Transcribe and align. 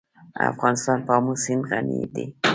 افغانستان 0.51 0.97
په 1.05 1.11
آمو 1.17 1.33
سیند 1.43 1.63
غني 1.69 1.99
دی. 2.13 2.25